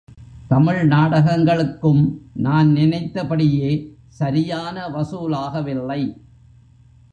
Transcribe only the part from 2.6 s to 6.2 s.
நினைத்தபடியே சரியான வசூலாக வில்லை.